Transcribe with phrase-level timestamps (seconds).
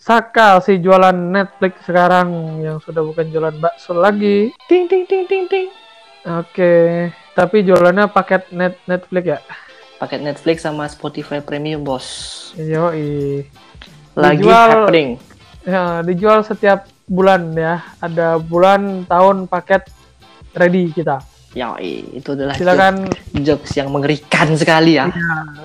[0.00, 4.48] Saka si jualan Netflix sekarang yang sudah bukan jualan bakso lagi.
[4.64, 5.68] Ting ting ting ting ting.
[6.24, 9.38] Oke, tapi jualannya paket net Netflix ya.
[10.00, 12.08] Paket Netflix sama Spotify Premium, Bos.
[12.56, 12.88] Yo
[14.16, 15.10] Lagi Dijual- happening.
[15.60, 17.84] Ya, dijual setiap bulan ya.
[18.00, 19.84] Ada bulan, tahun, paket
[20.56, 21.20] ready kita.
[21.50, 25.10] Yoi, itu adalah Silakan jokes, jokes yang mengerikan sekali ya.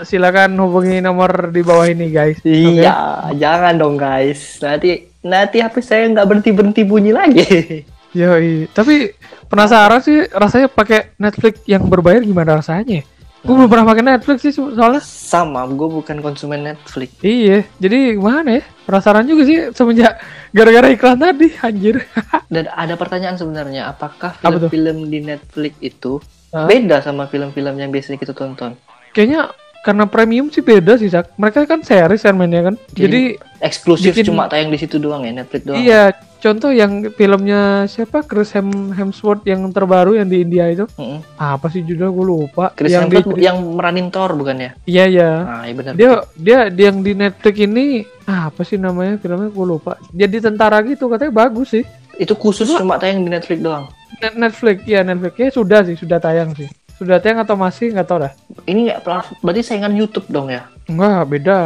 [0.01, 2.41] silakan hubungi nomor di bawah ini guys.
[2.41, 4.57] Iya, jangan dong guys.
[4.65, 7.46] Nanti nanti HP saya nggak berhenti berhenti bunyi lagi.
[8.18, 8.65] Yoi.
[8.74, 9.13] Tapi
[9.46, 13.05] penasaran sih rasanya pakai Netflix yang berbayar gimana rasanya?
[13.46, 15.05] Gue belum pernah pakai Netflix sih soalnya.
[15.05, 17.13] Sama, gue bukan konsumen Netflix.
[17.21, 18.63] Iya, jadi gimana ya?
[18.89, 20.18] Penasaran juga sih semenjak
[20.55, 22.00] gara-gara iklan tadi, anjir.
[22.54, 26.23] Dan ada pertanyaan sebenarnya, apakah Apa film-film di Netflix itu
[26.55, 26.63] Hah?
[26.71, 28.79] beda sama film-film yang biasanya kita tonton?
[29.11, 29.51] Kayaknya
[29.86, 31.38] karena premium sih beda sih, Sak.
[31.38, 32.75] Mereka kan series kan mainnya kan.
[32.92, 35.78] Jadi, Eksklusif Bikin- cuma tayang di situ doang ya, Netflix doang.
[35.78, 38.22] iya, contoh yang filmnya siapa?
[38.22, 40.86] Chris Hem Hemsworth yang terbaru yang di India itu.
[40.92, 41.22] Mm-mm.
[41.36, 42.66] Apa sih judulnya gue lupa.
[42.72, 44.72] Chris yang Hemsworth di, yang meranin Thor bukan ya?
[44.83, 45.31] Iya, iya.
[45.39, 45.92] Ah, iya benar.
[45.94, 47.86] Dia dia dia yang di Netflix ini
[48.25, 50.02] ah, apa sih namanya filmnya gue lupa.
[50.09, 51.86] Jadi tentara gitu katanya bagus sih.
[52.16, 53.86] Itu khusus cuma tayang di Netflix doang.
[54.17, 56.70] Net- Netflix ya Netflix ya sudah sih sudah tayang sih.
[56.95, 58.33] Sudah tayang atau masih nggak tahu dah.
[58.63, 58.99] Ini nggak
[59.43, 60.67] berarti saingan YouTube dong ya?
[60.88, 61.59] Enggak, beda.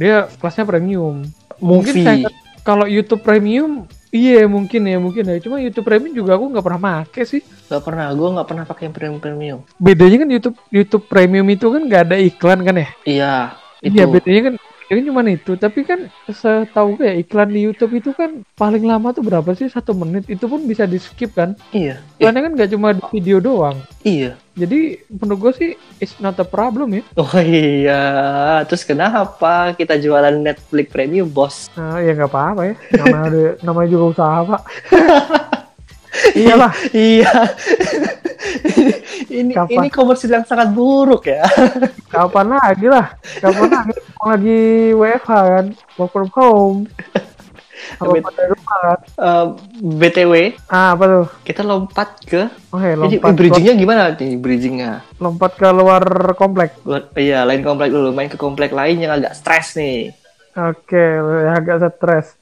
[0.00, 1.24] Dia kelasnya premium.
[1.60, 2.04] Mungkin Movie.
[2.04, 2.28] saya
[2.64, 5.36] kalau YouTube premium iya mungkin ya mungkin ya.
[5.38, 7.44] Cuma YouTube premium juga aku nggak pernah make sih.
[7.68, 9.58] Gak pernah, gue nggak pernah pakai yang premium premium.
[9.76, 12.88] Bedanya kan YouTube YouTube premium itu kan nggak ada iklan kan ya?
[13.04, 13.34] Iya,
[13.84, 13.94] itu.
[14.00, 14.54] Iya bedanya kan
[14.90, 15.52] ini cuma itu.
[15.54, 19.68] Tapi kan setahu gue ya iklan di YouTube itu kan paling lama tuh berapa sih
[19.68, 20.28] satu menit?
[20.28, 21.56] Itu pun bisa di skip kan?
[21.72, 23.76] Iya, Iklannya kan nggak cuma di video doang.
[24.02, 24.36] iya.
[24.54, 27.02] Jadi menurut gue sih it's not a problem ya.
[27.18, 28.02] Oh iya,
[28.62, 31.66] terus kenapa kita jualan Netflix premium, bos?
[31.74, 32.74] Nah, ya nggak apa-apa ya.
[32.94, 34.62] Namanya, namanya juga usaha pak.
[36.34, 36.72] Iyalah.
[36.94, 37.32] iya.
[39.30, 39.74] ini Kapan?
[39.82, 41.42] ini komersil yang sangat buruk ya.
[42.14, 43.14] Kapan lagi lah?
[43.40, 43.92] Kapan lagi?
[44.20, 44.60] Orang lagi
[44.94, 45.66] WFH kan,
[45.96, 46.78] work from home.
[47.94, 48.24] Apa Amit.
[48.24, 49.00] pada rumah kan?
[49.04, 49.46] Eh,
[50.00, 50.32] BTW,
[50.66, 51.26] Ah apa tuh?
[51.44, 55.04] kita lompat ke Oke, ini lompat, bridgingnya gimana nih bridgingnya?
[55.20, 56.00] lompat ke luar
[56.34, 56.80] komplek.
[56.80, 60.16] Buat iya lain komplek dulu, main ke komplek lain yang agak stres nih.
[60.56, 61.04] Oke,
[61.52, 62.40] agak stres.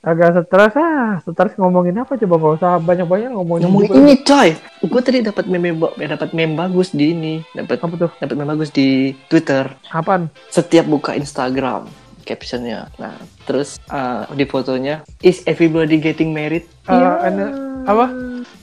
[0.00, 3.68] Agak stres ah, stres ngomongin apa coba gak usah banyak-banyak ngomongin.
[3.68, 4.00] Ngomongin juga.
[4.00, 4.48] ini coy,
[4.80, 8.10] gue tadi dapat meme ba- dapat meme bagus di ini, dapat Apa tuh?
[8.16, 9.68] dapat meme bagus di Twitter.
[9.92, 10.32] Apaan?
[10.48, 11.84] Setiap buka Instagram,
[12.24, 12.88] captionnya.
[12.96, 13.12] Nah,
[13.44, 16.64] terus uh, di fotonya, is everybody getting married?
[16.88, 17.10] Eh, Iya.
[17.20, 18.06] and- apa?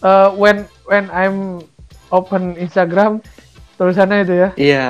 [0.01, 1.61] Eh, when when I'm
[2.09, 3.21] open Instagram
[3.75, 4.49] tulisannya itu ya.
[4.57, 4.87] Iya.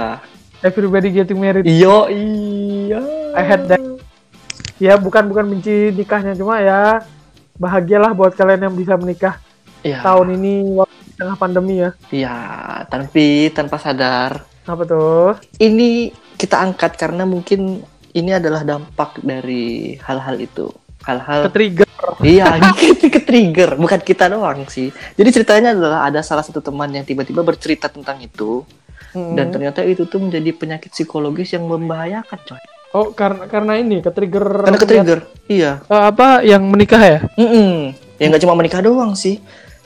[0.63, 1.67] Everybody getting married.
[1.67, 3.03] Iyo iya.
[3.35, 3.83] I had that.
[4.77, 7.01] Ya bukan bukan benci nikahnya cuma ya
[7.57, 9.41] bahagialah buat kalian yang bisa menikah
[9.85, 10.01] Iya.
[10.01, 11.91] tahun ini waktu di tengah pandemi ya.
[12.09, 12.37] Iya,
[12.89, 14.43] tapi tanpa sadar.
[14.65, 15.37] Apa tuh?
[15.61, 20.67] Ini kita angkat karena mungkin ini adalah dampak dari hal-hal itu.
[21.05, 21.87] Hal-hal Ke trigger.
[22.19, 24.89] Iya, ini ke trigger, bukan kita doang sih.
[25.15, 28.65] Jadi ceritanya adalah ada salah satu teman yang tiba-tiba bercerita tentang itu
[29.17, 32.61] dan ternyata itu tuh menjadi penyakit psikologis yang membahayakan, coy.
[32.97, 34.65] Oh karena karena ini ke trigger.
[34.65, 35.19] Karena ke trigger.
[35.45, 35.85] Iya.
[35.85, 37.19] Eh, apa yang menikah ya?
[37.37, 37.93] Mm-mm.
[38.17, 39.37] Ya nggak cuma menikah doang sih.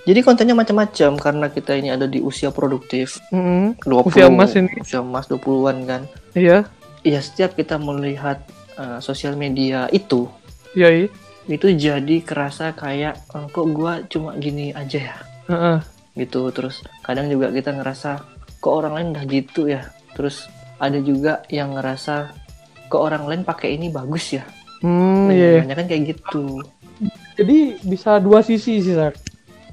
[0.08, 3.20] Jadi kontennya macam-macam karena kita ini ada di usia produktif.
[3.30, 3.76] Mm-mm.
[3.84, 4.72] 20, Usia emas ini.
[4.80, 6.02] Usia emas 20-an kan.
[6.32, 6.64] Iya.
[7.04, 8.40] Iya, setiap kita melihat
[8.80, 10.32] uh, sosial media itu
[10.72, 10.90] Iya.
[10.90, 11.08] iya.
[11.50, 15.18] itu jadi kerasa kayak "Oh, kok gua cuma gini aja ya.
[15.50, 15.78] Heeh.
[16.14, 18.20] gitu terus kadang juga kita ngerasa
[18.60, 22.41] kok orang lain udah gitu ya terus ada juga yang ngerasa
[22.92, 24.44] kok orang lain pakai ini bagus ya
[24.82, 25.62] Hmm, nah, iya.
[25.62, 26.60] banyak kan kayak gitu
[27.34, 29.14] Jadi bisa dua sisi sih, Sak.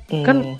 [0.09, 0.57] Hmm, Kan-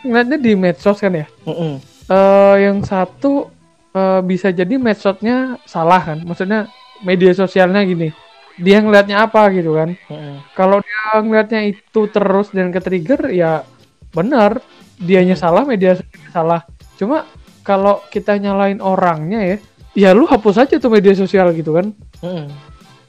[0.00, 1.26] Ngeliatnya di medsos kan ya.
[1.44, 1.76] mm-mm.
[2.08, 3.48] Eh yang satu
[3.92, 6.24] eh, bisa jadi medsosnya salah kan.
[6.24, 6.68] Maksudnya
[7.00, 8.08] media sosialnya gini.
[8.56, 9.92] Dia ngeliatnya apa gitu kan.
[10.08, 10.40] Mm-mm.
[10.52, 13.64] Kalau dia ngeliatnya itu terus dan ke trigger ya
[14.12, 14.60] benar.
[14.96, 15.96] Dianya salah, media
[16.28, 16.64] salah.
[16.96, 17.24] Cuma
[17.60, 19.56] kalau kita nyalain orangnya ya,
[19.92, 21.90] ya lu hapus aja tuh media sosial gitu kan.
[22.20, 22.46] Mm-mm.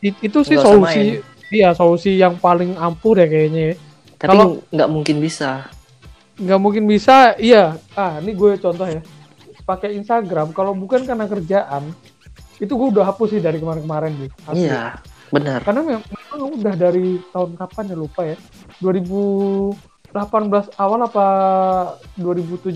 [0.02, 1.04] It- itu sih Nggak solusi
[1.52, 3.76] iya solusi yang paling ampuh deh kayaknya ya.
[4.18, 5.68] tapi Kalau- nggak mungkin bisa
[6.42, 9.04] nggak mungkin bisa iya ah ini gue contoh ya
[9.62, 11.94] pakai Instagram kalau bukan karena kerjaan
[12.58, 14.66] itu gue udah hapus sih dari kemarin-kemarin Asli.
[14.66, 14.98] iya
[15.30, 18.38] benar karena memang, memang udah dari tahun kapan ya lupa ya
[18.80, 19.78] 2018
[20.78, 21.26] awal apa
[22.16, 22.74] 2017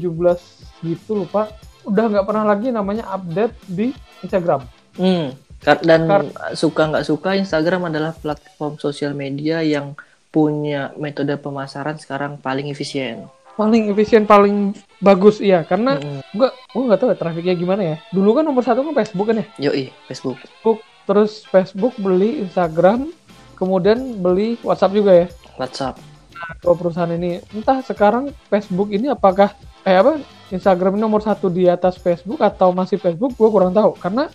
[0.84, 1.50] gitu lupa
[1.86, 4.66] udah nggak pernah lagi namanya update di Instagram
[4.96, 6.08] Hmm, Kar- Dan
[6.54, 9.92] suka nggak suka Instagram adalah platform sosial media yang
[10.30, 13.28] punya metode pemasaran sekarang paling efisien.
[13.56, 16.20] paling efisien paling bagus iya karena Mm-mm.
[16.32, 19.38] gua gua nggak tahu ya trafiknya gimana ya dulu kan nomor satu kan Facebook kan
[19.38, 20.36] ya Yoi, Facebook.
[20.38, 23.16] Facebook terus Facebook beli Instagram
[23.54, 25.96] kemudian beli WhatsApp juga ya WhatsApp.
[26.60, 29.56] dua perusahaan ini entah sekarang Facebook ini apakah
[29.86, 30.18] eh apa
[30.48, 34.30] Instagram nomor satu di atas Facebook atau masih Facebook gue kurang tahu karena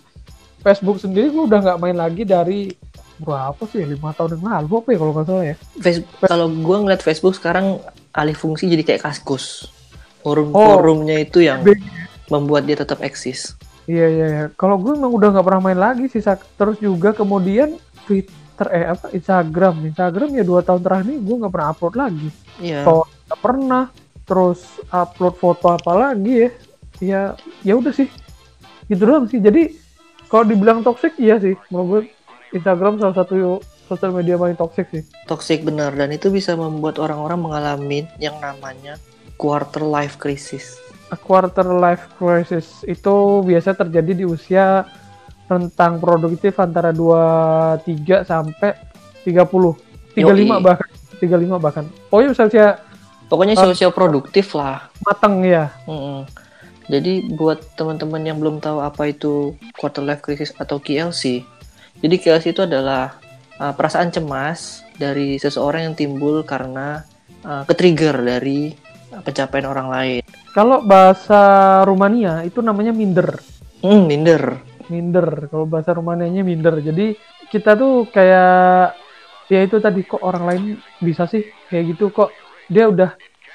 [0.60, 2.70] Facebook sendiri gue udah nggak main lagi dari
[3.16, 6.76] berapa sih lima tahun yang lalu apa ya kalau nggak salah ya Facebook kalau gua
[6.80, 7.76] ngeliat Facebook sekarang
[8.10, 9.68] alih fungsi jadi kayak kaskus.
[10.20, 10.76] Forum Oh.
[10.76, 11.80] forumnya itu yang Big.
[12.26, 13.56] membuat dia tetap eksis.
[13.84, 16.20] iya iya iya kalau gue emang udah nggak pernah main lagi sih
[16.54, 17.74] terus juga kemudian
[18.04, 22.28] Twitter eh apa Instagram Instagram ya dua tahun terakhir ini gue nggak pernah upload lagi
[22.56, 22.84] Iya.
[22.84, 23.04] Oh.
[23.04, 23.84] nggak pernah
[24.30, 24.62] terus
[24.94, 26.50] upload foto apa lagi ya?
[27.02, 27.20] Ya
[27.66, 28.06] ya udah sih.
[28.86, 29.42] Gitu doang sih.
[29.42, 29.74] Jadi
[30.30, 31.58] kalau dibilang toxic iya sih.
[31.74, 32.00] Menurut gue
[32.54, 33.58] Instagram salah satu
[33.90, 35.02] sosial media paling toxic sih.
[35.26, 35.90] Toxic benar.
[35.98, 38.94] Dan itu bisa membuat orang-orang mengalami yang namanya
[39.34, 40.78] quarter life crisis.
[41.10, 42.86] A quarter life crisis.
[42.86, 44.86] Itu biasa terjadi di usia
[45.50, 48.78] rentang produktif antara 23 sampai
[49.26, 50.46] 30 35 Yoi.
[50.62, 50.88] bahkan.
[51.18, 51.84] 35 bahkan.
[52.14, 52.78] Oh iya usia
[53.30, 53.62] Pokoknya Ah.
[53.64, 54.90] sosial produktif lah.
[55.00, 56.26] matang ya Mm-mm.
[56.84, 61.46] Jadi buat teman-teman yang belum tahu apa itu quarter life crisis atau KLC,
[61.96, 63.14] jadi KLC itu adalah
[63.56, 67.06] uh, perasaan cemas dari seseorang yang timbul karena
[67.40, 68.74] uh, ketrigger dari
[69.08, 70.22] uh, pencapaian orang lain.
[70.50, 71.38] kalau bahasa
[71.84, 73.38] Rumania itu namanya minder
[73.78, 74.58] Hmm, minder.
[74.84, 77.14] minder kalau bahasa Rumanianya minder jadi
[77.46, 78.98] kita tuh kayak
[79.46, 80.62] ya itu tadi kok orang lain
[80.98, 82.34] bisa sih kayak gitu kok
[82.70, 83.10] dia udah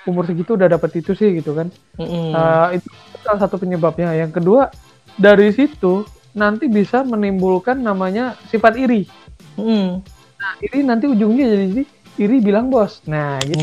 [0.06, 2.30] umur segitu udah dapet itu sih gitu kan Mm-mm.
[2.30, 2.86] Uh, itu
[3.24, 4.70] salah satu penyebabnya yang kedua
[5.16, 9.08] dari situ nanti bisa menimbulkan namanya sifat iri
[9.56, 10.04] Mm.
[10.36, 11.84] nah iri nanti ujungnya jadi
[12.18, 13.56] iri bilang bos nah gitu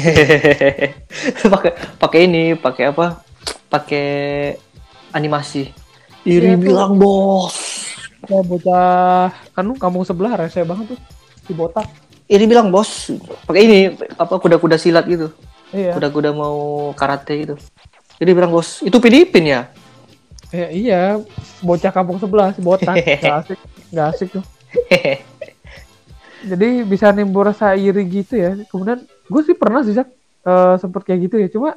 [1.53, 3.21] pakai pakai ini, pakai apa?
[3.69, 4.09] Pakai
[5.11, 5.69] animasi.
[6.23, 6.63] Iri Iya, tuh.
[6.63, 7.57] bilang bos.
[8.23, 11.01] ya bocah anu kampung sebelah rese banget tuh
[11.43, 11.85] si botak
[12.33, 13.13] Iri bilang bos.
[13.45, 13.79] Pakai ini
[14.17, 15.29] apa kuda-kuda silat gitu.
[15.73, 17.55] iya kuda-kuda mau karate gitu.
[18.17, 19.61] Jadi bilang bos, itu Filipin ya?
[20.53, 21.01] Ya, iya,
[21.65, 22.93] bocah kampung sebelah si botak,
[23.25, 23.59] gak asik,
[23.89, 24.45] gak asik tuh.
[26.45, 28.57] Jadi bisa nimbul rasa iri gitu ya.
[28.69, 31.49] Kemudian gue sih pernah sih eh, sempet kayak gitu ya.
[31.49, 31.77] Cuma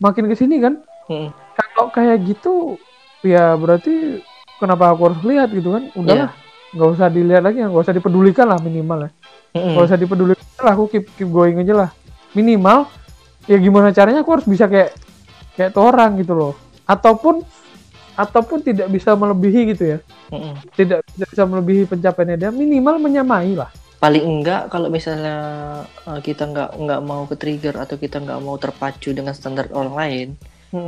[0.00, 1.30] makin ke sini kan, Mm.
[1.54, 2.74] kalau kayak gitu
[3.22, 4.18] ya berarti
[4.58, 5.86] kenapa aku harus lihat gitu kan?
[5.94, 6.34] Udahlah,
[6.74, 9.10] nggak usah dilihat lagi, nggak usah dipedulikan lah minimal ya.
[9.56, 9.72] Mm-mm.
[9.72, 11.90] Nggak usah dipedulikan lah, aku keep keep going aja lah.
[12.36, 12.86] Minimal
[13.48, 14.92] ya gimana caranya aku harus bisa kayak
[15.56, 16.52] kayak tuh orang gitu loh.
[16.84, 17.40] Ataupun
[18.16, 19.98] ataupun tidak bisa melebihi gitu ya.
[20.30, 20.60] Mm-mm.
[20.76, 23.72] Tidak tidak bisa melebihi pencapaiannya dia, minimal menyamai lah.
[23.96, 25.36] Paling enggak kalau misalnya
[26.04, 29.96] uh, kita nggak nggak mau ke trigger atau kita nggak mau terpacu dengan standar orang
[29.96, 30.28] lain,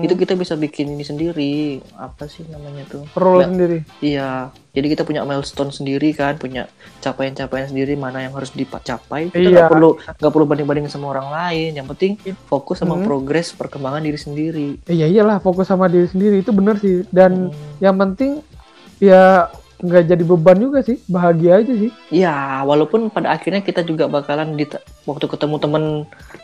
[0.01, 1.55] itu kita bisa bikin ini sendiri.
[1.95, 3.03] Apa sih namanya tuh?
[3.11, 3.79] perlu Nggak- sendiri.
[3.99, 4.31] Iya.
[4.73, 9.29] Jadi kita punya milestone sendiri kan, punya capaian-capaian sendiri mana yang harus dicapai.
[9.29, 9.67] Kita Iya.
[9.67, 11.75] nggak perlu nggak perlu banding-banding sama orang lain.
[11.75, 12.13] Yang penting
[12.47, 13.05] fokus sama Hmm.
[13.05, 14.69] progres perkembangan diri sendiri.
[14.85, 17.03] Eh, ya iyalah fokus sama diri sendiri itu bener sih.
[17.09, 17.83] Dan Hmm.
[17.83, 18.45] yang penting
[18.99, 21.91] ya nggak jadi beban juga sih, bahagia aja sih.
[22.11, 24.67] Ya, walaupun pada akhirnya kita juga bakalan di
[25.07, 25.85] waktu ketemu temen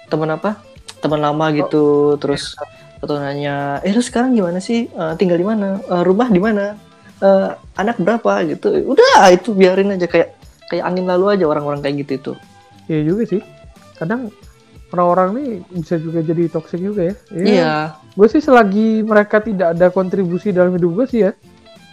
[0.07, 0.63] temen apa
[1.03, 2.55] teman lama gitu, terus
[2.99, 6.75] atau nanya, eh lu sekarang gimana sih, Eh, tinggal di mana, Eh, rumah di mana,
[7.17, 10.35] Eh, anak berapa gitu, udah itu biarin aja kayak
[10.67, 12.33] kayak angin lalu aja orang-orang kayak gitu itu.
[12.87, 13.41] Iya juga sih.
[13.95, 14.29] Kadang
[14.91, 17.15] orang-orang nih bisa juga jadi toxic juga ya.
[17.33, 17.73] Iya,
[18.13, 21.33] Gue sih selagi mereka tidak ada kontribusi dalam hidup gue sih ya,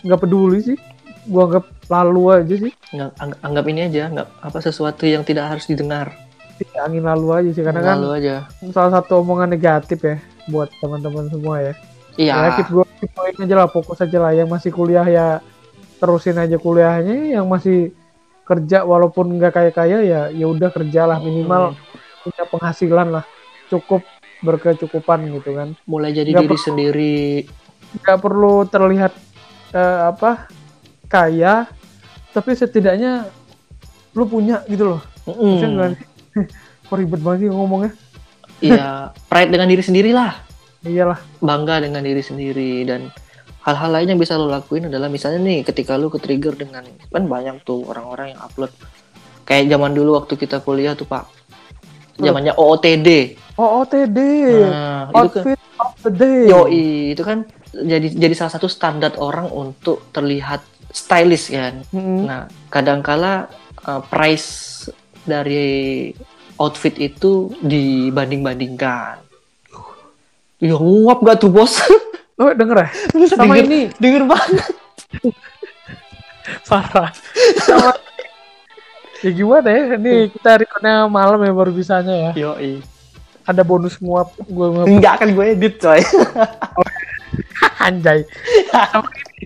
[0.02, 0.78] nggak peduli sih.
[1.24, 2.74] Gue anggap lalu aja sih.
[2.90, 6.12] Nggak- ang- anggap ini aja, nggak apa sesuatu yang tidak harus didengar,
[6.60, 8.36] Ya, angin lalu aja sih karena kan lalu aja.
[8.70, 10.18] salah satu omongan negatif ya
[10.52, 11.74] buat teman-teman semua ya.
[12.20, 14.36] Iya, Ya keep going, keep going aja lah, fokus aja lah.
[14.36, 15.28] Yang masih kuliah ya
[15.98, 17.40] terusin aja kuliahnya.
[17.40, 17.80] Yang masih
[18.44, 21.72] kerja walaupun nggak kaya kaya ya ya udah kerjalah minimal
[22.20, 23.26] punya penghasilan lah
[23.72, 24.04] cukup
[24.44, 25.72] berkecukupan gitu kan.
[25.88, 27.20] mulai jadi nggak diri perlu- sendiri.
[28.02, 29.14] Nggak perlu terlihat
[29.72, 30.52] eh, apa
[31.08, 31.68] kaya,
[32.36, 33.32] tapi setidaknya
[34.12, 35.02] lu punya gitu loh.
[35.24, 35.96] Mm.
[35.96, 36.08] sih?
[36.92, 37.92] Kok ribet banget sih ngomongnya?
[38.62, 40.34] Iya, pride dengan diri sendiri lah.
[40.82, 41.22] Iyalah.
[41.38, 43.14] bangga dengan diri sendiri dan
[43.62, 46.82] hal-hal lain yang bisa lo lakuin adalah misalnya nih ketika lo ke trigger dengan
[47.14, 48.74] kan banyak tuh orang-orang yang upload
[49.46, 51.30] kayak zaman dulu waktu kita kuliah tuh pak
[52.18, 54.18] zamannya OOTD OOTD.
[54.74, 56.50] nah itu kan Outfit of the day.
[56.50, 60.60] yoi itu kan jadi jadi salah satu standar orang untuk terlihat
[60.92, 61.80] stylish kan.
[61.96, 62.28] Mm-mm.
[62.28, 63.48] Nah, kadangkala
[63.88, 64.84] uh, price
[65.24, 66.12] dari
[66.62, 69.18] outfit itu dibanding-bandingkan.
[70.62, 71.82] Ya nguap gak tuh bos?
[72.42, 72.90] Oh denger ya?
[73.30, 74.74] Sama Denger- ini Denger banget.
[76.70, 77.14] parah.
[77.62, 77.94] Sama
[79.22, 79.94] ya gimana ya?
[80.02, 82.32] Ini kita recordnya malam ya baru bisanya ya.
[82.34, 82.82] Yoi.
[83.46, 86.02] Ada bonus nguap gue nguap Enggak akan gue edit coy.
[87.86, 88.26] anjay.
[88.74, 89.06] Sama
[89.38, 89.46] ini.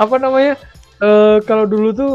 [0.00, 0.54] Apa namanya?
[1.04, 2.12] Eh kalau dulu tuh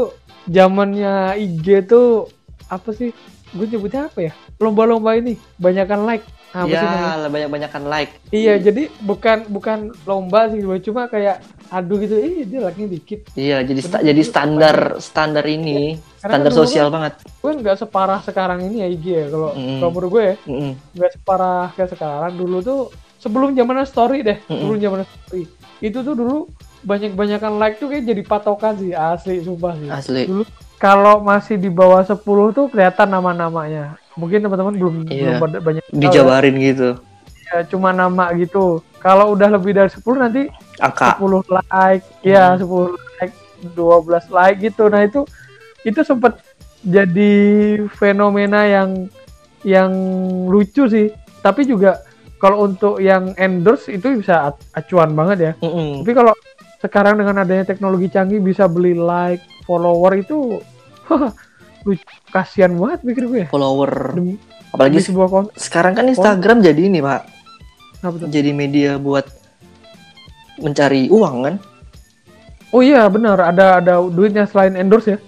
[0.50, 2.26] zamannya IG tuh
[2.66, 3.14] apa sih?
[3.54, 4.32] Gue nyebutnya apa ya?
[4.60, 6.24] Lomba-lomba ini, banyakan like.
[6.48, 7.12] Apa sih namanya?
[7.12, 8.12] ya, banyak-banyakan like.
[8.28, 12.16] Iya, jadi bukan bukan lomba sih, cuma kayak adu gitu.
[12.16, 13.20] Eh, dia like-nya dikit.
[13.36, 17.12] Iya, jadi sta- jadi standar standar ini, Karena standar kan sosial banget.
[17.38, 19.26] Gue nggak separah sekarang ini ya IG ya.
[19.28, 19.76] Kalau Mm.
[19.78, 20.72] kalau menurut gue ya, Mm-mm.
[20.96, 22.32] nggak separah kayak sekarang.
[22.32, 22.80] Dulu tuh
[23.20, 24.56] sebelum zaman story deh, Mm-mm.
[24.58, 25.42] sebelum zaman story.
[25.78, 26.36] Itu tuh dulu
[26.80, 29.88] banyak-banyakan like tuh kayak jadi patokan sih, asli sumpah sih.
[29.92, 30.22] Asli.
[30.24, 30.42] Dulu
[30.78, 33.98] kalau masih di bawah 10 tuh kelihatan nama-namanya.
[34.14, 35.38] Mungkin teman-teman belum Iya.
[35.38, 36.00] belum banyak tahu ya.
[36.00, 36.88] Dijabarin gitu.
[37.44, 38.80] Ya, cuma nama gitu.
[38.98, 40.46] Kalau udah lebih dari 10 nanti
[40.78, 41.14] Angka.
[41.14, 42.60] 10 like, ya Hmm.
[42.60, 43.34] 10 like,
[43.74, 44.86] 12 like gitu.
[44.86, 45.22] Nah, itu
[45.82, 46.38] itu sempat
[46.80, 47.34] jadi
[47.90, 49.10] fenomena yang
[49.62, 49.90] yang
[50.46, 51.10] lucu sih.
[51.38, 52.02] Tapi juga
[52.38, 55.52] kalau untuk yang endorse itu bisa ac- acuan banget ya.
[55.58, 56.02] Mm-mm.
[56.02, 56.34] Tapi kalau
[56.78, 60.56] sekarang dengan adanya teknologi canggih bisa beli like, follower itu
[61.84, 62.04] lucu.
[62.28, 63.48] Kasihan banget mikir gue ya.
[63.48, 64.12] Follower.
[64.12, 65.52] Demi, Apalagi demi sebuah konten.
[65.54, 67.22] sekarang kan Instagram jadi ini, Pak.
[68.24, 69.28] Jadi media buat
[70.58, 71.54] mencari uang kan?
[72.68, 75.18] Oh iya benar, ada ada duitnya selain endorse ya.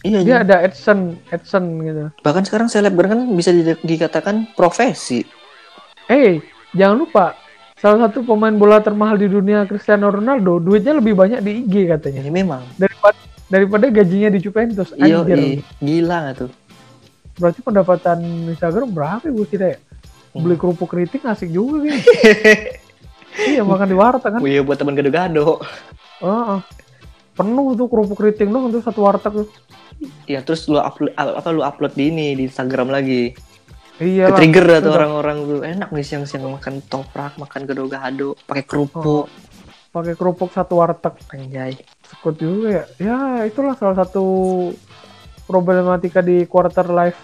[0.00, 0.36] Iya, Dia iya.
[0.40, 2.06] ada adsense, adsense gitu.
[2.22, 5.26] bahkan sekarang selebgram kan bisa di- dikatakan profesi.
[6.06, 6.38] Eh,
[6.70, 7.34] jangan lupa
[7.74, 12.22] salah satu pemain bola termahal di dunia Cristiano Ronaldo duitnya lebih banyak di IG katanya
[12.22, 12.62] Ini memang.
[12.76, 13.18] daripada
[13.48, 14.92] daripada gajinya di Juventus.
[14.94, 15.64] Iya, Anjir.
[15.80, 16.50] gila nggak tuh?
[17.40, 18.18] Berarti pendapatan
[18.52, 19.78] Instagram berapa ya gue kira ya?
[20.36, 20.44] Hmm.
[20.44, 22.04] Beli kerupuk keriting asik juga kayaknya.
[23.56, 24.40] iya makan di warteg kan.
[24.44, 25.64] Oh iya buat teman gado-gado.
[26.20, 26.60] Oh, oh.
[27.38, 29.48] Penuh tuh kerupuk keriting dong tuh satu warteg tuh.
[30.30, 33.34] Iya, terus lu upload apa lu upload di ini di Instagram lagi.
[33.98, 34.94] Iya tuh Udah.
[34.94, 39.26] orang-orang tuh enak nih siang-siang makan toprak, makan gado-gado, pakai kerupuk.
[39.98, 41.18] Pakai kerupuk satu warteg.
[41.34, 41.74] Anjay.
[42.06, 42.84] Sekut juga ya.
[43.02, 44.24] Ya itulah salah satu
[45.42, 47.18] problematika di quarter life.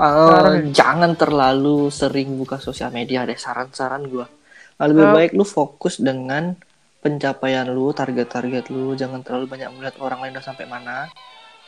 [0.00, 0.72] Oh, Sekarang ya.
[0.72, 4.30] jangan terlalu sering buka sosial media deh saran-saran gua.
[4.78, 5.12] Nah, lebih Eh.
[5.12, 6.56] baik lu fokus dengan
[7.02, 11.10] pencapaian lu, target-target lu, jangan terlalu banyak melihat orang lain udah sampai mana.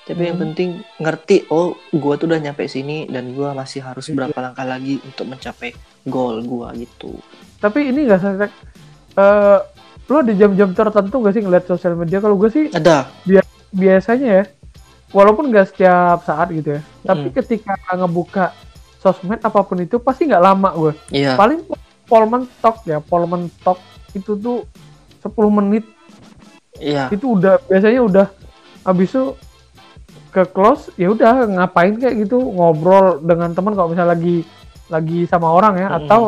[0.03, 0.45] Tapi yang Hmm.
[0.49, 4.15] penting ngerti, oh gua tuh udah nyampe sini dan gua masih harus Iya.
[4.17, 5.77] berapa langkah lagi untuk mencapai
[6.09, 7.19] goal gua gitu.
[7.61, 8.49] Tapi ini gak
[9.13, 9.59] sih, eh
[10.09, 12.19] lu ada jam-jam tertentu gak sih ngeliat sosial media?
[12.19, 13.09] Kalau gue sih Ada.
[13.71, 14.45] biasanya ya,
[15.11, 17.37] walaupun gak setiap saat gitu ya, tapi Hmm.
[17.37, 18.45] ketika ngebuka
[18.99, 20.93] sosmed apa pun itu pasti nggak lama gue.
[21.11, 21.35] Iya.
[21.35, 21.65] Paling
[22.05, 23.79] pol mentok ya, pol mentok
[24.13, 24.69] itu tuh
[25.21, 25.85] 10 menit
[26.77, 27.09] Iya.
[27.09, 28.27] itu udah biasanya udah
[28.83, 29.37] habis itu
[30.33, 34.43] ke close ya udah ngapain kayak gitu ngobrol dengan teman kalau misalnya lagi
[34.89, 35.99] lagi sama orang ya Mm-mm.
[36.05, 36.23] atau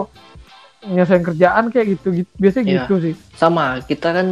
[0.87, 2.31] nyelesain kerjaan kayak gitu, gitu.
[2.35, 2.77] biasanya Iya.
[2.81, 4.27] gitu sih Sama, kita kan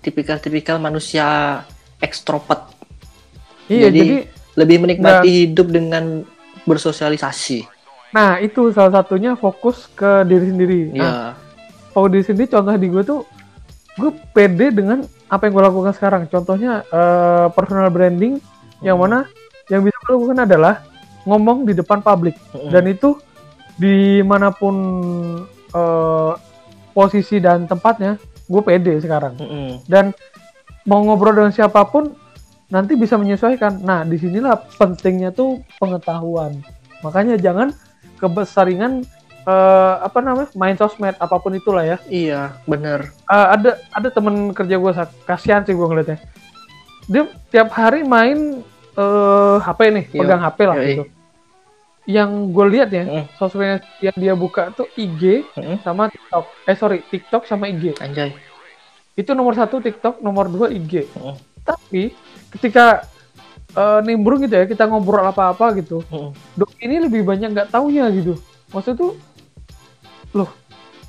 [0.00, 1.60] tipikal-tipikal manusia
[1.98, 2.70] ekstrovert.
[3.66, 4.16] iya Jadi- jadi
[4.56, 6.24] Lebih menikmati hidup dengan
[6.64, 7.68] bersosialisasi.
[8.08, 11.12] nah itu salah satunya fokus ke diri sendiri nah Iya.
[11.90, 13.20] fokus diri sendiri contoh di gue tuh
[13.94, 18.38] gue pede dengan apa yang gue lakukan sekarang contohnya eh, personal branding
[18.78, 19.26] yang mana
[19.66, 20.86] yang bisa gue lakukan adalah
[21.24, 22.70] ngomong di depan publik Mm-mm.
[22.70, 23.18] dan itu
[23.74, 24.74] di mana pun
[25.76, 26.32] eh,
[26.90, 28.16] posisi dan tempatnya
[28.46, 29.84] gue pede sekarang Mm-mm.
[29.84, 30.16] dan
[30.84, 32.14] mau ngobrol dengan siapa pun
[32.66, 36.62] nanti bisa menyesuaikan nah di sinilah pentingnya tuh pengetahuan
[37.02, 37.70] makanya jangan
[38.16, 39.04] kebesaringan
[39.44, 43.12] eh, apa namanya main sosmed apa pun itulah ya Iya, bener.
[43.26, 44.92] Eh, ada ada temen kerja gue
[45.22, 46.18] kasihan sih gue ngeliatnya
[47.06, 48.62] dia tiap hari main
[48.96, 50.18] eh HP nih Iya.
[50.18, 50.86] pegang HP lah Yoi.
[50.88, 51.04] gitu
[52.06, 53.24] yang gue lihat ya Mm.
[53.34, 55.82] sosmed yang dia buka tuh IG Mm-mm.
[55.82, 58.30] sama TikTok eh sorry TikTok sama IG Anjay.
[59.12, 61.34] itu nomor satu TikTok nomor dua IG Mm.
[61.60, 62.14] tapi
[62.48, 63.02] ketika
[63.68, 66.30] eh, nimbrung gitu ya kita ngobrol apa-apa gitu Mm-mm.
[66.54, 68.38] dok ini lebih banyak nggak taunya gitu
[68.70, 69.12] maksudnya tuh
[70.32, 70.50] loh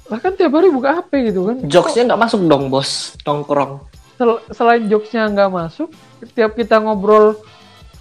[0.07, 3.11] lah kan tiap hari buka HP gitu kan Jokesnya nggak masuk dong, bos.
[3.21, 3.83] Nongkrong.
[4.15, 5.91] Sel- selain jokesnya nggak masuk,
[6.23, 7.35] setiap kita ngobrol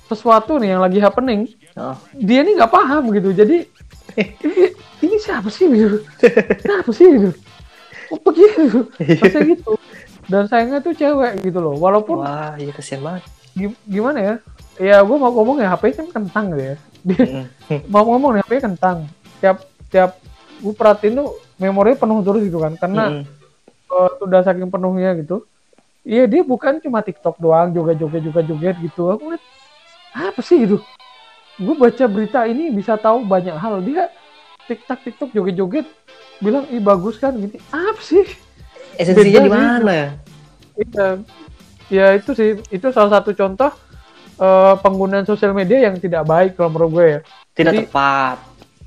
[0.06, 1.92] sesuatu nih yang lagi happening, Oh.
[2.12, 3.30] dia nih nggak paham gitu.
[3.30, 3.68] Jadi
[4.16, 4.64] ini,
[5.00, 6.00] ini siapa sih gitu?
[6.58, 7.30] Kenapa sih gitu?
[8.06, 8.80] Kok begitu?
[8.96, 9.72] Masa gitu?
[10.26, 13.22] dan sayangnya tuh cewek gitu loh walaupun Wah, iya kesian banget.
[13.54, 14.34] gi- gimana ya
[14.76, 17.46] ya gue mau ngomong ya HP kan kentang gitu ya Dia-
[17.86, 19.06] mau ngomong nih HP kentang
[19.38, 20.18] tiap tiap
[20.58, 23.22] gue perhatiin tuh memorinya penuh terus gitu kan karena
[23.86, 25.46] eh, sudah saking penuhnya gitu
[26.02, 29.42] iya dia bukan cuma TikTok doang joget joget joget joget gitu aku liat
[30.10, 30.82] apa sih gitu
[31.56, 34.12] gue baca berita ini bisa tahu banyak hal dia
[34.66, 35.86] TikTok TikTok joget joget
[36.38, 38.24] bilang ih bagus kan gitu apa sih
[38.96, 40.08] Esensinya di mana ya?
[40.76, 41.08] Iya.
[41.86, 43.68] Ya itu sih, itu salah satu contoh
[44.36, 47.20] eh, penggunaan sosial media yang tidak baik kalau menurut gue ya.
[47.52, 48.36] Tidak Jadi- tepat.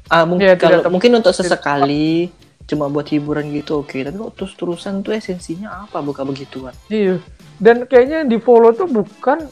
[0.10, 0.92] Ah, mungkin tidak kalau tepat.
[0.92, 2.34] mungkin untuk sesekali
[2.66, 6.74] cuma buat hiburan gitu oke, tapi kok terus terusan tuh esensinya apa buka begituan?
[6.90, 7.22] Iya.
[7.62, 9.46] Dan kayaknya yang di follow tuh bukan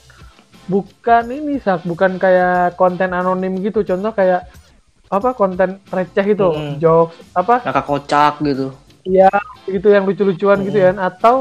[0.68, 3.82] bukan ini sak, bukan kayak konten anonim gitu.
[3.82, 4.48] Contoh kayak
[5.08, 6.84] apa konten receh gitu, Mm.
[6.84, 8.76] jokes apa Kakak kocak gitu.
[9.08, 9.32] Iya,
[9.66, 10.92] gitu yang lucu-lucuan gitu Hmm.
[10.92, 11.36] kan atau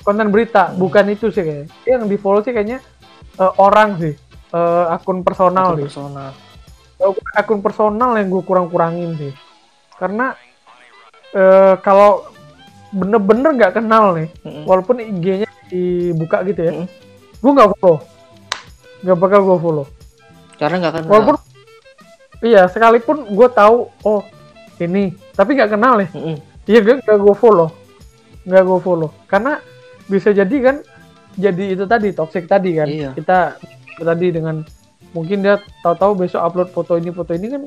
[0.00, 1.68] konten berita, bukan itu sih kayaknya.
[1.84, 2.80] Yang di follow sih kayaknya
[3.36, 4.14] eh, orang sih,
[4.50, 5.84] Eh, akun personal Akun sih.
[5.86, 6.30] personal.
[6.98, 9.32] Oh, akun personal yang gue kurang-kurangin sih
[9.94, 10.32] karena
[11.30, 12.28] eh, kalau
[12.90, 14.64] bener-bener nggak kenal nih Mm-mm.
[14.66, 16.88] walaupun IG-nya dibuka gitu ya Mm-mm.
[17.38, 18.02] gue nggak follow
[19.00, 19.86] nggak bakal gue follow
[20.54, 21.08] Karena nggak kenal.
[21.08, 21.36] walaupun
[22.40, 24.22] iya sekalipun gue tahu oh
[24.78, 26.36] ini tapi nggak kenal nih Mm-mm.
[26.64, 27.68] iya gue nggak gue follow
[28.42, 29.60] nggak gue follow karena
[30.04, 30.76] bisa jadi kan
[31.32, 33.10] jadi itu tadi toxic tadi kan Iya.
[33.12, 33.56] kita
[33.96, 34.64] tadi dengan
[35.10, 37.62] mungkin dia tahu-tahu besok upload foto ini foto ini kan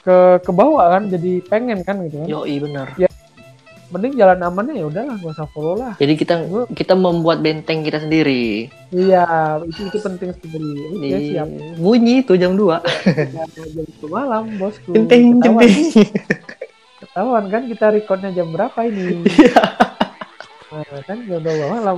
[0.00, 2.86] ke ke bawah kan jadi pengen kan gitu kan Yoi bener.
[3.86, 6.34] Mending jalan amannya ya udahlah gak usah follow lah Jadi kita
[6.70, 8.66] kita membuat benteng kita sendiri.
[8.90, 9.26] iya
[9.62, 12.82] itu itu penting sekali oke Di- siap Bunyi tuh jam 2.
[13.32, 15.70] Ya, jam itu malam bosku Benteng ketahuan,
[16.98, 19.62] ketahuan kan kita recordnya jam berapa ini Iya.
[20.72, 21.96] nah, kan jam dua malam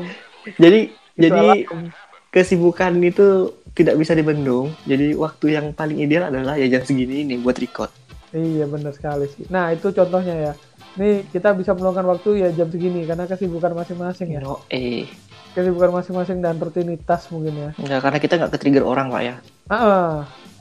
[0.55, 1.89] Jadi Itu jadi alarm.
[2.29, 3.27] kesibukan itu
[3.73, 4.71] tidak bisa dibendung.
[4.85, 7.91] Jadi waktu yang paling ideal adalah ya jam segini ini buat record.
[8.31, 9.47] Iya benar sekali sih.
[9.47, 10.53] Nah itu contohnya ya.
[10.97, 14.41] Nih kita bisa meluangkan waktu ya jam segini karena kesibukan masing-masing ya.
[14.41, 15.05] Yo, eh.
[15.53, 17.71] Kesibukan masing-masing dan rutinitas mungkin ya.
[17.77, 19.35] Enggak, karena kita nggak ke-trigger orang, Pak ya.
[19.69, 20.13] Ah, ah.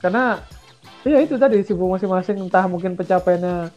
[0.03, 0.41] karena
[1.07, 3.71] ya itu tadi sibuk masing-masing entah mungkin pencapaiannya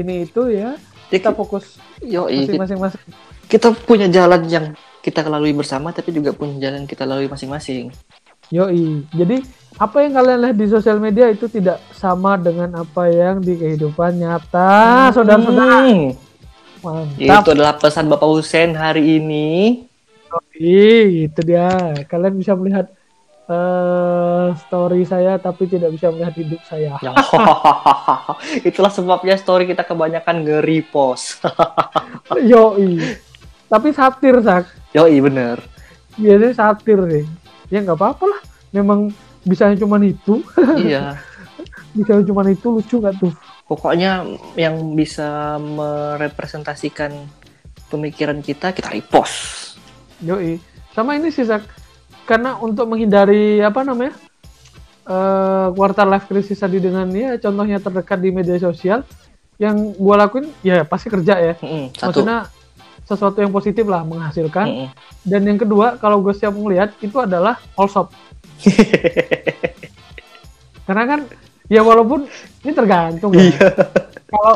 [0.00, 0.74] ini itu ya.
[1.06, 2.78] Jadi Kita fokus Yo, masing-masing.
[2.82, 3.02] masing.
[3.46, 4.74] kita punya jalan yang
[5.06, 7.94] kita lalui bersama, tapi juga punya jalan yang kita lalui masing-masing.
[8.54, 9.02] Yoi.
[9.10, 9.42] Jadi
[9.76, 14.16] apa yang kalian lihat di sosial media itu tidak sama dengan apa yang di kehidupan
[14.16, 15.84] nyata, saudara-saudara.
[15.84, 16.16] Hmm,
[16.86, 17.42] Mantap.
[17.42, 19.82] Itu adalah pesan Bapak Husen hari ini.
[20.56, 21.92] Ih, itu dia.
[22.06, 22.88] Kalian bisa melihat
[23.46, 26.98] eh story saya tapi tidak bisa melihat hidup saya.
[26.98, 27.12] Ya,
[28.68, 31.42] Itulah sebabnya story kita kebanyakan nge-repost.
[32.50, 33.02] Yoi.
[33.66, 34.70] Tapi satir, Sak.
[34.94, 35.58] Yoi, bener.
[36.14, 37.24] Biasanya satir sih.
[37.72, 38.40] Ya nggak apa-apa lah.
[38.74, 39.10] Memang
[39.46, 40.42] bisanya cuma itu.
[40.86, 41.18] iya.
[41.96, 43.32] Bisa cuma itu lucu nggak tuh?
[43.66, 44.22] Pokoknya
[44.54, 47.10] yang bisa merepresentasikan
[47.90, 49.74] pemikiran kita, kita repost.
[50.22, 50.58] Yoi.
[50.94, 51.66] Sama ini sih, Sak.
[52.26, 54.14] Karena untuk menghindari apa namanya?
[55.06, 59.06] eh quarter life crisis tadi dengan ya contohnya terdekat di media sosial
[59.54, 61.54] yang gua lakuin ya pasti kerja ya.
[61.62, 62.26] Mm-mm, satu.
[62.26, 62.38] Maksudnya
[63.06, 64.66] sesuatu yang positif lah menghasilkan.
[64.66, 64.88] Mm-mm.
[65.22, 68.10] Dan yang kedua, kalau gue siap melihat itu adalah all shop.
[70.86, 71.20] Karena kan
[71.70, 72.26] ya walaupun
[72.66, 73.46] ini tergantung ya.
[73.46, 73.58] Iya.
[74.26, 74.54] Kalau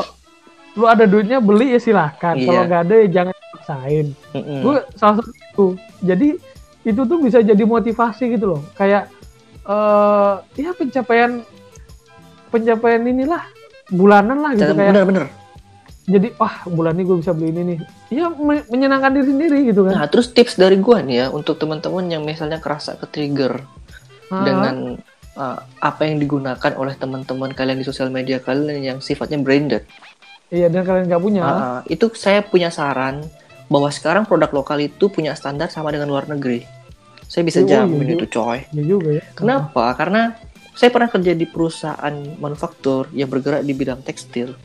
[0.75, 2.35] lu ada duitnya beli ya silahkan.
[2.35, 2.47] Iya.
[2.47, 4.07] Kalau nggak ada ya jangan paksain.
[4.35, 4.59] Mm-mm.
[4.63, 5.67] Gue salah satu itu.
[6.03, 6.27] Jadi
[6.81, 8.61] itu tuh bisa jadi motivasi gitu loh.
[8.75, 9.07] Kayak
[9.61, 11.45] eh ya pencapaian
[12.51, 13.47] pencapaian inilah
[13.91, 14.91] bulanan lah gitu kayak.
[14.91, 15.40] Bener-bener.
[16.11, 17.77] Jadi wah bulan ini gue bisa beli ini nih.
[18.11, 19.95] Ya me- menyenangkan diri sendiri gitu kan.
[19.95, 23.63] Nah, terus tips dari gua nih ya untuk teman-teman yang misalnya kerasa ke-trigger
[24.31, 24.47] Ah.
[24.47, 24.75] dengan
[25.35, 29.83] uh, apa yang digunakan oleh teman-teman kalian di sosial media kalian yang sifatnya branded.
[30.47, 31.43] Iya dan kalian nggak punya.
[31.43, 33.27] Uh, itu saya punya saran
[33.67, 36.63] bahwa sekarang produk lokal itu punya standar sama dengan luar negeri.
[37.27, 38.15] Saya bisa iya, jamin iya.
[38.19, 38.59] itu coy.
[38.71, 39.23] Ya juga ya.
[39.35, 39.95] Kenapa?
[39.99, 40.35] Karena
[40.75, 44.55] saya pernah kerja di perusahaan manufaktur yang bergerak di bidang tekstil,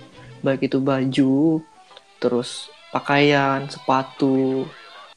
[0.41, 1.61] baik itu baju,
[2.19, 4.65] terus pakaian, sepatu,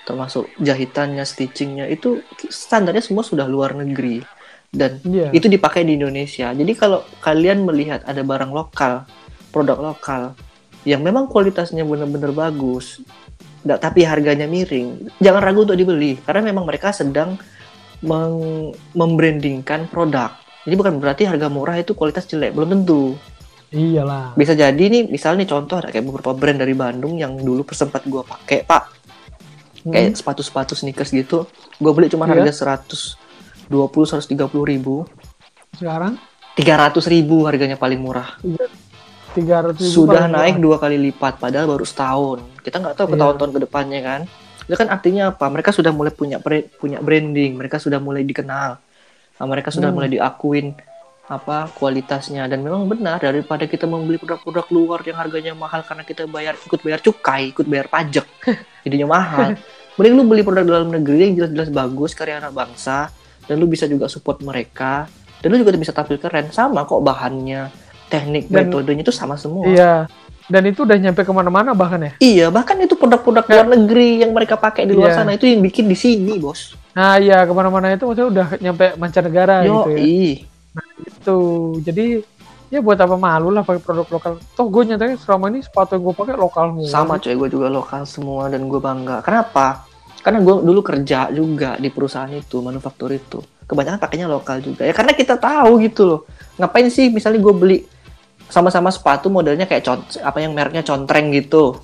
[0.03, 4.25] termasuk jahitannya, stitchingnya itu standarnya semua sudah luar negeri
[4.69, 5.33] dan Iya.
[5.33, 6.51] itu dipakai di Indonesia.
[6.53, 9.05] Jadi kalau kalian melihat ada barang lokal,
[9.49, 10.37] produk lokal
[10.85, 13.03] yang memang kualitasnya benar-benar bagus,
[13.65, 17.35] tapi harganya miring, jangan ragu untuk dibeli karena memang mereka sedang
[17.99, 20.31] meng- membrandingkan produk.
[20.63, 23.19] Jadi bukan berarti harga murah itu kualitas jelek, belum tentu.
[23.69, 24.33] Iyalah.
[24.33, 28.01] Bisa jadi nih, misalnya nih contoh ada kayak beberapa brand dari Bandung yang dulu sempat
[28.05, 28.83] gua pakai, Pak.
[29.79, 31.47] kayak sepatu-sepatu sneakers gitu.
[31.79, 32.43] Gue beli cuma Iya.
[32.43, 35.07] harga 120 130 ribu.
[35.79, 36.19] Sekarang?
[36.59, 38.35] 300 ribu harganya paling murah.
[39.31, 42.43] Tiga ratus sudah naik dua kali lipat padahal baru setahun.
[42.59, 43.21] Kita nggak tahu ke Iya.
[43.23, 44.21] tahun-tahun ke depannya kan?
[44.67, 45.45] Itu kan artinya apa?
[45.47, 46.43] Mereka sudah mulai punya
[46.75, 48.83] punya branding mereka sudah mulai dikenal
[49.39, 49.95] mereka sudah Hmm.
[49.95, 50.75] mulai diakuin
[51.29, 56.25] apa kualitasnya dan memang benar daripada kita membeli produk-produk luar yang harganya mahal karena kita
[56.25, 58.25] bayar ikut bayar cukai ikut bayar pajak
[58.83, 59.53] jadinya mahal
[60.01, 63.13] mending lu beli produk dalam negeri yang jelas-jelas bagus karya anak bangsa
[63.45, 65.05] dan lu bisa juga support mereka
[65.39, 67.69] dan lu juga bisa tampil keren sama kok bahannya
[68.09, 70.09] teknik Dan- metodenya itu sama semua Iya.
[70.49, 72.11] Dan itu udah nyampe ke mana-mana bahkan ya.
[72.17, 75.17] Iya, bahkan itu produk-produk luar negeri yang mereka pakai di luar Iya.
[75.21, 76.73] sana itu yang bikin di sini, bos.
[76.97, 80.01] Nah iya ke mana-mana itu maksudnya udah nyampe mancanegara Yo, gitu ya.
[81.03, 81.37] Itu
[81.81, 82.23] jadi
[82.69, 84.33] ya buat apa malu lah pakai produk lokal.
[84.53, 86.89] Toh gue nyatanya selama ini sepatu yang gue pakai lokal semua.
[86.89, 89.25] Sama coy, gue juga lokal semua dan gue bangga.
[89.25, 89.89] Kenapa?
[90.21, 93.39] Karena gue dulu kerja juga di perusahaan itu, manufaktur itu.
[93.65, 94.85] Kebanyakan pakainya lokal juga.
[94.85, 96.19] Ya karena kita tahu gitu loh.
[96.59, 97.77] Ngapain sih misalnya gue beli
[98.49, 101.77] sama-sama sepatu modelnya kayak con apa yang mereknya contreng gitu.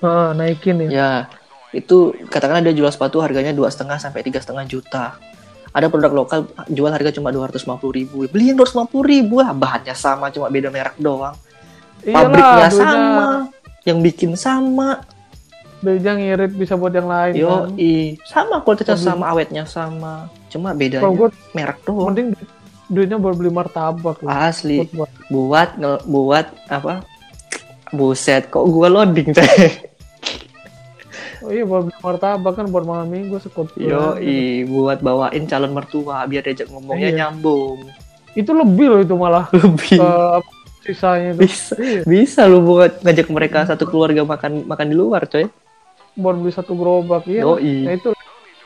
[0.00, 0.88] Heeh, naikin ya.
[0.88, 1.10] Ya,
[1.76, 5.20] itu katakanlah dia jual sepatu harganya dua setengah sampai tiga setengah juta.
[5.68, 8.24] Ada produk lokal jual harga cuma dua ratus ribu.
[8.26, 11.36] Beli yang dua ratus ribu lah, bahannya sama, cuma beda merek doang.
[12.00, 13.26] Pabriknya duitnya- sama,
[13.84, 15.02] yang bikin sama.
[15.78, 17.32] Duitnya ngirit bisa buat yang lain.
[17.36, 17.78] Yo, kan.
[18.24, 20.26] sama kualitasnya sama, awetnya sama.
[20.48, 22.10] Cuma bedanya gue merek doang.
[22.10, 22.50] mending du-
[22.88, 24.48] duitnya buat beli martabak lah.
[24.48, 25.70] Asli, Buat- buat- buat
[26.02, 26.94] buat apa?
[27.88, 29.88] Buset, kok gua loading teh?
[31.48, 33.72] Oh iya buat martabak kan buat malam minggu sekut.
[33.74, 34.20] Yo,
[34.68, 37.16] buat bawain calon mertua biar diajak ngomongnya Iya.
[37.24, 37.88] nyambung.
[38.34, 39.96] Itu lebih loh itu malah Lebih.
[39.96, 40.44] apa,
[40.84, 41.40] sisanya itu.
[41.40, 45.48] bisa Iya, bisa lu buat ngajak mereka satu keluarga makan makan di luar coy
[46.12, 47.48] buat beli satu gerobak ya.
[47.48, 47.88] Yoi.
[47.88, 48.12] Nah itu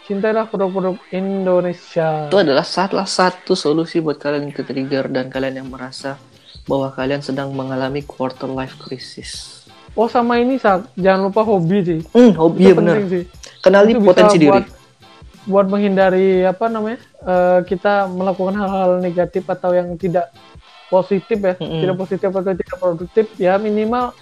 [0.02, 2.26] cintailah produk-produk Indonesia.
[2.26, 6.18] itu adalah salah satu solusi buat kalian yang ke-trigger dan kalian yang merasa
[6.64, 9.61] bahwa kalian sedang mengalami quarter life crisis
[9.92, 12.00] Oh sama ini Sak, jangan lupa hobi sih.
[12.16, 13.24] hmm hobi Itu ya bener penting sih.
[13.60, 14.64] kenali Itu potensi diri buat,
[15.44, 20.32] buat menghindari apa namanya eh, kita melakukan hal-hal negatif atau yang tidak
[20.88, 21.80] positif ya, Mm-mm.
[21.84, 24.12] tidak positif atau tidak produktif ya minimal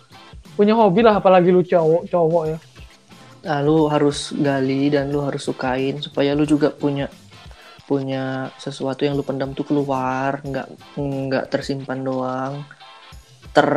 [0.55, 2.59] punya hobi lah apalagi lu cowok cowok ya.
[3.41, 7.09] Nah, lu harus gali dan lu harus sukain supaya lu juga punya
[7.91, 12.55] punya sesuatu yang lu pendam tuh keluar nggak nggak tersimpan doang
[13.51, 13.71] ter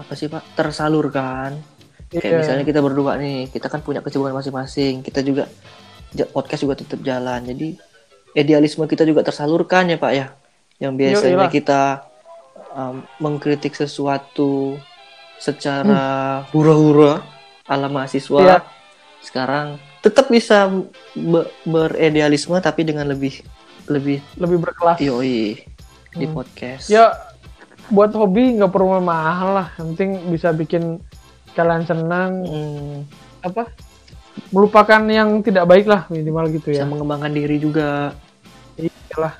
[0.00, 1.60] apa sih pak tersalurkan
[2.08, 2.38] kayak Iya.
[2.38, 5.46] misalnya kita berdua nih kita kan punya kesibukan masing-masing kita juga
[6.28, 7.78] podcast juga tetap jalan jadi
[8.32, 10.26] idealisme kita juga tersalurkan ya pak ya
[10.78, 11.82] yang biasanya kita
[12.72, 14.80] um, mengkritik sesuatu
[15.36, 16.02] secara
[16.50, 17.22] hura-hura
[17.64, 18.58] ala mahasiswa Iya.
[19.20, 19.66] sekarang
[20.00, 20.66] tetap bisa
[21.12, 23.40] be- beridealisme tapi dengan lebih
[23.86, 24.98] lebih lebih berkelas.
[24.98, 25.60] yoi
[26.10, 26.34] di Hmm.
[26.34, 27.14] podcast Ya
[27.90, 31.02] buat hobi nggak perlu mahal lah, yang penting bisa bikin
[31.52, 32.96] kalian senang Hmm,
[33.42, 33.66] apa
[34.54, 36.88] melupakan yang tidak baik lah minimal gitu bisa ya.
[36.88, 38.14] mengembangkan diri juga
[38.78, 39.34] Iyalah.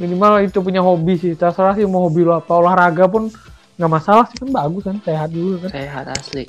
[0.00, 1.36] Minimal itu punya hobi sih.
[1.36, 2.50] Terserah sih mau hobi lo apa.
[2.56, 3.28] Olahraga pun
[3.76, 5.70] nggak masalah sih kan bagus kan sehat dulu kan.
[5.70, 6.48] sehat asli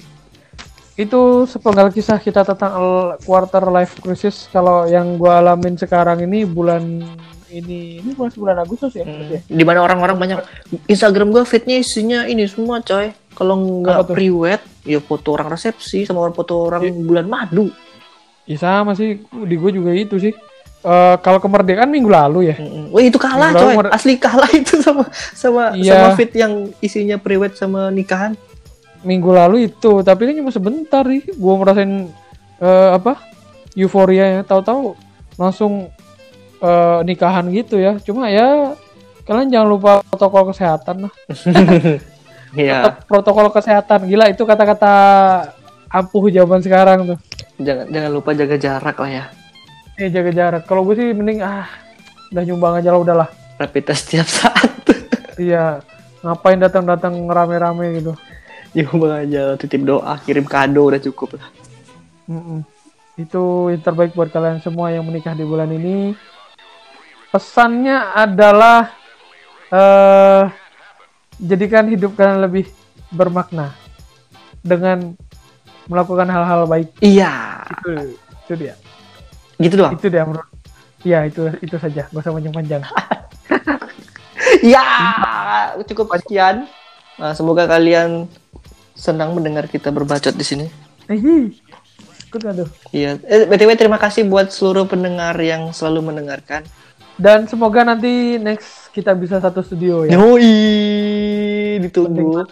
[0.93, 2.73] Itu sepenggal kisah kita tentang
[3.25, 4.47] quarter life crisis.
[4.49, 7.03] Kalau yang gua alamin sekarang ini bulan
[7.55, 9.03] ini ini bulan bulan Agustus ya.
[9.03, 9.39] Hmm, ya?
[9.43, 10.39] di mana orang-orang banyak
[10.85, 16.21] Instagram gua feednya isinya ini semua coy kalau nggak priwet ya foto orang resepsi sama
[16.21, 16.93] orang foto orang Iya.
[16.99, 17.67] bulan madu
[18.43, 20.35] Ya sama sih di gue juga itu sih.
[20.83, 22.59] Eh, kalau kemerdekaan minggu lalu ya.
[22.59, 22.91] Mm-mm.
[22.91, 25.95] Wah itu kalah Minggu lalu coy, mer- asli kalah itu sama sama Iya.
[25.95, 28.35] sama fit yang isinya priwet sama nikahan.
[28.99, 31.23] Minggu lalu itu, tapi kan cuma sebentar nih.
[31.29, 32.11] Gue merasain
[32.59, 33.15] eh, apa?
[33.73, 34.41] Euforia ya.
[34.43, 34.99] Tahu-tahu
[35.33, 35.87] langsung
[36.63, 37.99] eh, nikahan gitu ya.
[37.99, 38.73] Cuma ya
[39.27, 41.13] kalian jangan lupa protokol kesehatan lah.
[42.53, 44.05] Iya, Tetap protokol kesehatan.
[44.05, 44.93] Gila itu kata-kata
[45.89, 47.19] ampuh zaman sekarang tuh.
[47.57, 49.25] jangan jangan lupa jaga jarak lah ya.
[49.97, 50.61] Eh jaga jarak.
[50.69, 51.65] Kalau gue sih mending ah
[52.29, 53.29] udah nyumbang aja lah udahlah.
[53.57, 54.69] Rapid test setiap saat.
[55.33, 55.81] Iya.
[56.21, 58.13] Ngapain datang-datang rame-rame gitu.
[58.77, 61.49] Nyumbang aja, titip doa, kirim kado udah cukup lah.
[62.29, 62.61] Mm-mm.
[63.17, 66.13] Itu yang terbaik buat kalian semua yang menikah di bulan ini.
[67.33, 68.93] Pesannya adalah
[69.73, 70.45] eh
[71.41, 72.69] jadikan hidup kalian lebih
[73.09, 73.73] bermakna
[74.61, 75.17] dengan
[75.89, 76.93] melakukan hal-hal baik.
[77.01, 77.89] Iya, Itu
[78.45, 78.75] itu dia.
[79.57, 79.97] gitu doang.
[79.97, 80.45] Itu dia menurut.
[81.01, 82.05] Iya, itu itu saja.
[82.07, 82.85] Gak usah panjang-panjang.
[84.63, 84.85] Ya,
[85.83, 86.69] cukup sekian.
[87.19, 88.29] Nah, semoga kalian
[88.95, 90.65] senang mendengar kita berbacot di sini.
[91.09, 91.51] Aduh.
[92.95, 93.19] Iya.
[93.27, 96.63] Eh, btw terima kasih buat seluruh pendengar yang selalu mendengarkan.
[97.13, 100.17] Dan semoga nanti next kita bisa satu studio ya.
[100.17, 102.45] Yoi, ditunggu.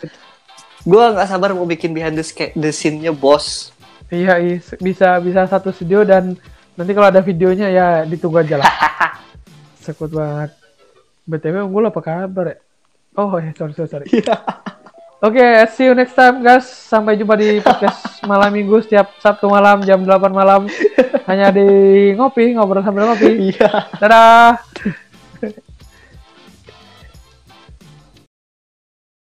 [0.82, 3.74] Gue nggak sabar mau bikin behind the, sca- the scene-nya bos.
[4.12, 6.36] Iya, iya, bisa bisa satu studio dan
[6.76, 8.69] nanti kalau ada videonya ya ditunggu aja lah.
[9.86, 10.54] Sekut banget.
[11.26, 12.58] BTW unggul apa kabar ya?
[13.17, 14.08] Oh, ya, sorry, sorry, sorry.
[15.22, 15.38] Oke,
[15.78, 16.66] see you next time guys.
[16.66, 20.66] Sampai jumpa di podcast malam minggu setiap Sabtu malam jam 8 malam.
[21.30, 21.70] Hanya di
[22.18, 23.54] ngopi, ngobrol sambil ngopi.
[23.54, 23.70] Iya.
[24.02, 24.58] Dadah.